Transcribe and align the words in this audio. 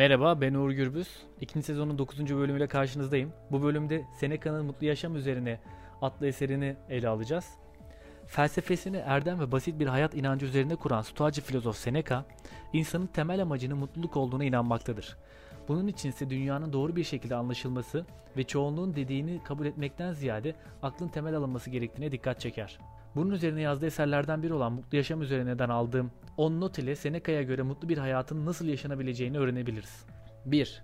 Merhaba 0.00 0.40
ben 0.40 0.54
Uğur 0.54 0.70
Gürbüz. 0.70 1.08
İkinci 1.40 1.66
sezonun 1.66 1.98
9. 1.98 2.36
bölümüyle 2.36 2.66
karşınızdayım. 2.66 3.32
Bu 3.50 3.62
bölümde 3.62 4.04
Seneca'nın 4.20 4.66
Mutlu 4.66 4.86
Yaşam 4.86 5.16
üzerine 5.16 5.60
adlı 6.02 6.26
eserini 6.26 6.76
ele 6.88 7.08
alacağız. 7.08 7.44
Felsefesini 8.26 8.96
erdem 8.96 9.40
ve 9.40 9.52
basit 9.52 9.80
bir 9.80 9.86
hayat 9.86 10.14
inancı 10.14 10.46
üzerine 10.46 10.76
kuran 10.76 11.02
Stoacı 11.02 11.42
filozof 11.42 11.76
Seneca, 11.76 12.24
insanın 12.72 13.06
temel 13.06 13.42
amacının 13.42 13.78
mutluluk 13.78 14.16
olduğuna 14.16 14.44
inanmaktadır. 14.44 15.16
Bunun 15.68 15.86
için 15.86 16.08
ise 16.08 16.30
dünyanın 16.30 16.72
doğru 16.72 16.96
bir 16.96 17.04
şekilde 17.04 17.34
anlaşılması 17.34 18.06
ve 18.36 18.44
çoğunluğun 18.44 18.96
dediğini 18.96 19.42
kabul 19.44 19.66
etmekten 19.66 20.12
ziyade 20.12 20.54
aklın 20.82 21.08
temel 21.08 21.34
alınması 21.34 21.70
gerektiğine 21.70 22.12
dikkat 22.12 22.40
çeker. 22.40 22.78
Bunun 23.16 23.30
üzerine 23.30 23.60
yazdığı 23.60 23.86
eserlerden 23.86 24.42
biri 24.42 24.54
olan 24.54 24.72
Mutlu 24.72 24.96
Yaşam 24.96 25.22
üzerineden 25.22 25.68
aldığım 25.68 26.10
10 26.36 26.60
not 26.60 26.78
ile 26.78 26.96
Seneca'ya 26.96 27.42
göre 27.42 27.62
mutlu 27.62 27.88
bir 27.88 27.98
hayatın 27.98 28.46
nasıl 28.46 28.66
yaşanabileceğini 28.66 29.38
öğrenebiliriz. 29.38 30.04
1. 30.46 30.82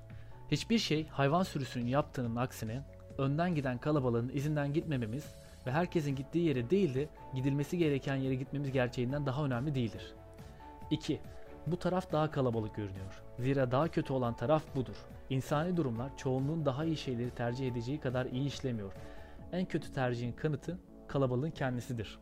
Hiçbir 0.50 0.78
şey 0.78 1.06
hayvan 1.08 1.42
sürüsünün 1.42 1.86
yaptığının 1.86 2.36
aksine 2.36 2.82
önden 3.18 3.54
giden 3.54 3.78
kalabalığın 3.78 4.30
izinden 4.34 4.72
gitmememiz 4.72 5.24
ve 5.66 5.70
herkesin 5.70 6.16
gittiği 6.16 6.48
yere 6.48 6.70
değil 6.70 6.94
de 6.94 7.08
gidilmesi 7.34 7.78
gereken 7.78 8.16
yere 8.16 8.34
gitmemiz 8.34 8.72
gerçeğinden 8.72 9.26
daha 9.26 9.44
önemli 9.44 9.74
değildir. 9.74 10.14
2. 10.90 11.20
Bu 11.66 11.76
taraf 11.76 12.12
daha 12.12 12.30
kalabalık 12.30 12.74
görünüyor. 12.74 13.22
Zira 13.38 13.70
daha 13.70 13.88
kötü 13.88 14.12
olan 14.12 14.36
taraf 14.36 14.62
budur. 14.74 14.96
İnsani 15.30 15.76
durumlar 15.76 16.16
çoğunluğun 16.16 16.66
daha 16.66 16.84
iyi 16.84 16.96
şeyleri 16.96 17.30
tercih 17.30 17.68
edeceği 17.68 18.00
kadar 18.00 18.26
iyi 18.26 18.46
işlemiyor. 18.46 18.92
En 19.52 19.64
kötü 19.64 19.92
tercihin 19.92 20.32
kanıtı 20.32 20.78
kalabalığın 21.08 21.50
kendisidir. 21.50 22.18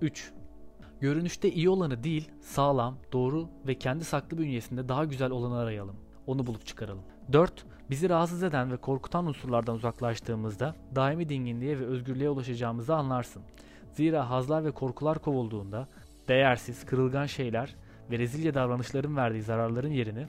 3. 0.00 0.32
Görünüşte 1.00 1.50
iyi 1.50 1.70
olanı 1.70 2.04
değil, 2.04 2.30
sağlam, 2.40 2.96
doğru 3.12 3.48
ve 3.66 3.74
kendi 3.74 4.04
saklı 4.04 4.38
bünyesinde 4.38 4.88
daha 4.88 5.04
güzel 5.04 5.30
olanı 5.30 5.58
arayalım. 5.58 5.96
Onu 6.26 6.46
bulup 6.46 6.66
çıkaralım. 6.66 7.02
4. 7.32 7.66
Bizi 7.90 8.08
rahatsız 8.08 8.42
eden 8.42 8.72
ve 8.72 8.76
korkutan 8.76 9.26
unsurlardan 9.26 9.74
uzaklaştığımızda 9.74 10.74
daimi 10.94 11.28
dinginliğe 11.28 11.78
ve 11.78 11.86
özgürlüğe 11.86 12.30
ulaşacağımızı 12.30 12.94
anlarsın. 12.94 13.42
Zira 13.92 14.30
hazlar 14.30 14.64
ve 14.64 14.70
korkular 14.70 15.18
kovulduğunda 15.18 15.88
değersiz, 16.28 16.86
kırılgan 16.86 17.26
şeyler 17.26 17.76
ve 18.10 18.18
rezilce 18.18 18.54
davranışların 18.54 19.16
verdiği 19.16 19.42
zararların 19.42 19.90
yerini 19.90 20.26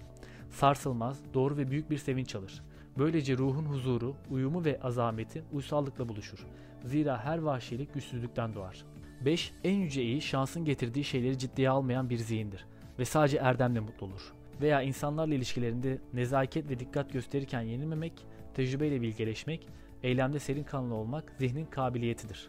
sarsılmaz, 0.50 1.19
doğru 1.33 1.58
ve 1.58 1.72
büyük 1.72 1.89
bir 1.89 1.97
sevinç 1.97 2.35
alır. 2.35 2.63
Böylece 3.00 3.38
ruhun 3.38 3.66
huzuru, 3.66 4.16
uyumu 4.30 4.66
ve 4.66 4.80
azameti 4.81 5.44
uysallıkla 5.53 6.09
buluşur. 6.09 6.45
Zira 6.86 7.23
her 7.23 7.38
vahşilik 7.38 7.94
güçsüzlükten 7.94 8.56
doğar. 8.56 8.86
5. 9.25 9.53
En 9.64 9.75
yüce 9.75 10.03
iyi 10.03 10.22
şansın 10.22 10.66
getirdiği 10.66 11.03
şeyleri 11.03 11.38
ciddiye 11.38 11.69
almayan 11.69 12.09
bir 12.09 12.17
zihindir 12.17 12.66
ve 13.00 13.06
sadece 13.06 13.38
erdemle 13.38 13.80
mutlu 13.80 14.06
olur. 14.06 14.33
Veya 14.61 14.81
insanlarla 14.81 15.36
ilişkilerinde 15.36 16.02
nezaket 16.14 16.69
ve 16.69 16.80
dikkat 16.80 17.14
gösterirken 17.14 17.61
yenilmemek, 17.61 18.14
tecrübeyle 18.53 19.02
bilgeleşmek, 19.02 19.67
eylemde 20.03 20.39
serin 20.39 20.63
kanlı 20.63 20.95
olmak 20.95 21.34
zihnin 21.39 21.66
kabiliyetidir. 21.66 22.47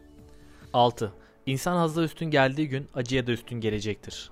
6. 0.73 1.13
İnsan 1.47 1.77
hazda 1.77 2.03
üstün 2.03 2.31
geldiği 2.31 2.69
gün 2.69 2.89
acıya 2.95 3.27
da 3.27 3.33
üstün 3.33 3.61
gelecektir. 3.61 4.31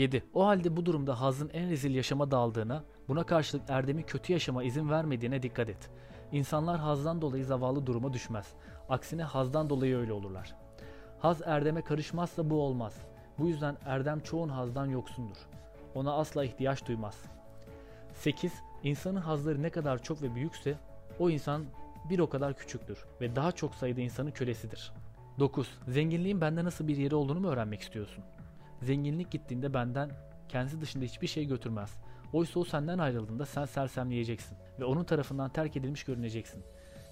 7. 0.00 0.24
O 0.34 0.46
halde 0.46 0.76
bu 0.76 0.86
durumda 0.86 1.20
hazın 1.20 1.50
en 1.52 1.70
rezil 1.70 1.94
yaşama 1.94 2.30
daldığına, 2.30 2.84
buna 3.08 3.24
karşılık 3.24 3.70
erdemi 3.70 4.02
kötü 4.02 4.32
yaşama 4.32 4.62
izin 4.62 4.90
vermediğine 4.90 5.42
dikkat 5.42 5.68
et. 5.68 5.90
İnsanlar 6.32 6.78
hazdan 6.78 7.22
dolayı 7.22 7.44
zavallı 7.44 7.86
duruma 7.86 8.12
düşmez. 8.12 8.46
Aksine 8.88 9.22
hazdan 9.22 9.70
dolayı 9.70 9.96
öyle 9.96 10.12
olurlar. 10.12 10.54
Haz 11.18 11.42
erdeme 11.44 11.82
karışmazsa 11.82 12.50
bu 12.50 12.62
olmaz. 12.62 12.94
Bu 13.38 13.48
yüzden 13.48 13.76
erdem 13.84 14.20
çoğun 14.20 14.48
hazdan 14.48 14.86
yoksundur. 14.86 15.36
Ona 15.94 16.12
asla 16.12 16.44
ihtiyaç 16.44 16.86
duymaz. 16.86 17.24
8. 18.14 18.52
İnsanın 18.82 19.20
hazları 19.20 19.62
ne 19.62 19.70
kadar 19.70 20.02
çok 20.02 20.22
ve 20.22 20.34
büyükse 20.34 20.74
o 21.18 21.30
insan 21.30 21.64
bir 22.10 22.18
o 22.18 22.28
kadar 22.28 22.54
küçüktür 22.54 23.04
ve 23.20 23.36
daha 23.36 23.52
çok 23.52 23.74
sayıda 23.74 24.00
insanın 24.00 24.30
kölesidir. 24.30 24.92
9. 25.38 25.78
Zenginliğin 25.88 26.40
bende 26.40 26.64
nasıl 26.64 26.88
bir 26.88 26.96
yeri 26.96 27.14
olduğunu 27.14 27.40
mu 27.40 27.48
öğrenmek 27.48 27.80
istiyorsun? 27.80 28.24
Zenginlik 28.82 29.30
gittiğinde 29.30 29.74
benden 29.74 30.10
kendisi 30.48 30.80
dışında 30.80 31.04
hiçbir 31.04 31.26
şey 31.26 31.44
götürmez. 31.44 31.98
Oysa 32.32 32.60
o 32.60 32.64
senden 32.64 32.98
ayrıldığında 32.98 33.46
sen 33.46 33.64
sersemleyeceksin 33.64 34.58
ve 34.80 34.84
onun 34.84 35.04
tarafından 35.04 35.50
terk 35.50 35.76
edilmiş 35.76 36.04
görüneceksin. 36.04 36.62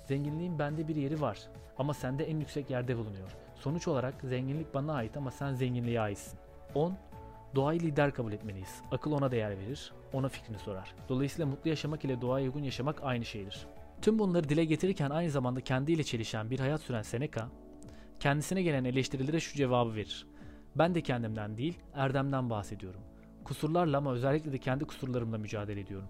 Zenginliğin 0.09 0.59
bende 0.59 0.89
bir 0.89 0.97
yeri 0.97 1.21
var 1.21 1.39
ama 1.79 1.95
sende 1.95 2.25
en 2.25 2.41
yüksek 2.41 2.71
yerde 2.71 2.97
bulunuyor. 2.97 3.37
Sonuç 3.55 3.89
olarak 3.89 4.15
zenginlik 4.23 4.75
bana 4.75 4.93
ait 4.93 5.17
ama 5.17 5.31
sen 5.31 5.55
zenginliğe 5.55 6.01
aitsin. 6.01 6.39
10. 6.75 6.95
Doğayı 7.55 7.81
lider 7.81 8.15
kabul 8.15 8.33
etmeliyiz. 8.33 8.83
Akıl 8.91 9.13
ona 9.13 9.31
değer 9.31 9.59
verir, 9.59 9.93
ona 10.13 10.29
fikrini 10.29 10.59
sorar. 10.59 10.95
Dolayısıyla 11.09 11.47
mutlu 11.47 11.71
yaşamak 11.71 12.05
ile 12.05 12.21
doğaya 12.21 12.47
uygun 12.47 12.63
yaşamak 12.63 13.03
aynı 13.03 13.25
şeydir. 13.25 13.67
Tüm 14.03 14.19
bunları 14.19 14.49
dile 14.49 14.65
getirirken 14.65 15.11
aynı 15.11 15.31
zamanda 15.31 15.61
kendiyle 15.61 16.05
çelişen 16.05 16.51
bir 16.51 16.61
hayat 16.61 16.81
süren 16.81 17.03
Seneca, 17.03 17.49
kendisine 18.21 18.63
gelen 18.63 18.85
eleştirilere 18.85 19.41
şu 19.41 19.57
cevabı 19.57 19.95
verir. 19.95 20.27
Ben 20.77 20.95
de 20.95 21.01
kendimden 21.01 21.57
değil, 21.57 21.79
erdemden 21.95 22.51
bahsediyorum. 22.51 23.01
Kusurlarla 23.45 23.99
ama 23.99 24.13
özellikle 24.13 24.53
de 24.53 24.59
kendi 24.59 24.85
kusurlarımla 24.85 25.39
mücadele 25.39 25.81
ediyorum. 25.81 26.09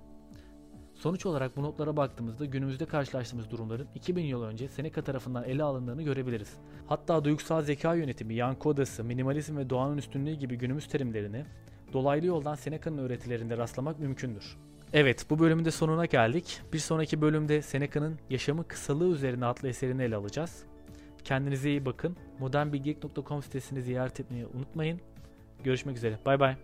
Sonuç 0.95 1.27
olarak 1.27 1.57
bu 1.57 1.63
notlara 1.63 1.97
baktığımızda 1.97 2.45
günümüzde 2.45 2.87
karşılaştığımız 2.87 3.51
durumların 3.51 3.89
2000 3.95 4.25
yıl 4.25 4.43
önce 4.43 4.69
Seneca 4.69 5.03
tarafından 5.03 5.45
ele 5.45 5.63
alındığını 5.63 6.03
görebiliriz. 6.03 6.55
Hatta 6.87 7.25
duygusal 7.25 7.63
zeka 7.63 7.95
yönetimi, 7.95 8.35
yankı 8.35 8.69
odası, 8.69 9.05
minimalizm 9.05 9.57
ve 9.57 9.71
doğanın 9.71 9.99
üstünlüğü 9.99 10.35
gibi 10.35 10.57
günümüz 10.57 10.89
terimlerini 10.89 11.45
dolaylı 11.93 12.27
yoldan 12.27 12.55
Seneca'nın 12.55 12.99
öğretilerinde 12.99 13.57
rastlamak 13.57 13.99
mümkündür. 13.99 14.57
Evet 14.93 15.27
bu 15.31 15.39
bölümün 15.39 15.65
de 15.65 15.71
sonuna 15.71 16.07
geldik. 16.07 16.61
Bir 16.73 16.79
sonraki 16.79 17.21
bölümde 17.21 17.63
Seneca'nın 17.63 18.19
Yaşamı 18.31 18.69
Kısalığı 18.69 19.09
üzerine 19.09 19.47
adlı 19.47 19.69
eserini 19.69 20.03
ele 20.03 20.17
alacağız. 20.17 20.65
Kendinize 21.29 21.71
iyi 21.71 21.85
bakın. 21.87 22.17
modernbilgelik.com 22.39 23.43
sitesini 23.43 23.83
ziyaret 23.83 24.21
etmeyi 24.21 24.47
unutmayın. 24.47 25.01
Görüşmek 25.65 25.97
üzere. 25.97 26.19
Bay 26.27 26.41
bay. 26.41 26.57